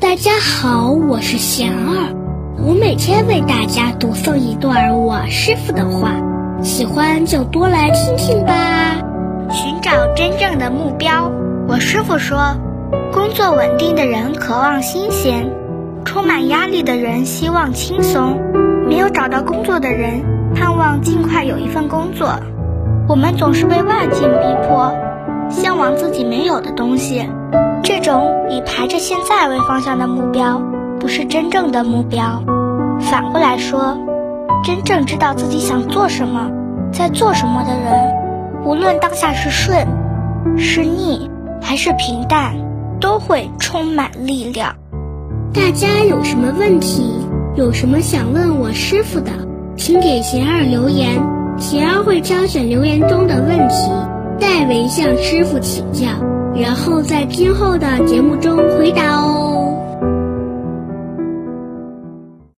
[0.00, 2.14] 大家好，我是贤儿，
[2.66, 6.12] 我每天为大家读诵一段我师傅的话，
[6.62, 8.52] 喜欢就多来听听吧。
[9.50, 11.30] 寻找真正的目标，
[11.68, 12.56] 我师傅说，
[13.12, 15.50] 工作稳定的人渴望新鲜，
[16.04, 18.38] 充满压力的人希望轻松，
[18.88, 20.22] 没有找到工作的人
[20.54, 22.38] 盼望尽快有一份工作。
[23.08, 24.94] 我们总是被外境逼迫，
[25.48, 27.28] 向往自己没有的东西。
[27.82, 30.62] 这种以排着现在为方向的目标，
[30.98, 32.42] 不是真正的目标。
[33.00, 33.96] 反过来说，
[34.62, 36.50] 真正知道自己想做什么，
[36.92, 39.86] 在做什么的人，无论当下是顺、
[40.58, 41.30] 是逆
[41.62, 42.54] 还是平淡，
[43.00, 44.76] 都会充满力量。
[45.54, 47.14] 大家有什么问题，
[47.56, 49.30] 有什么想问我师傅的，
[49.76, 51.20] 请给贤儿留言，
[51.58, 53.90] 贤儿会挑选留言中的问题，
[54.38, 56.06] 代为向师傅请教。
[56.54, 58.99] 然后在今后的节目中回答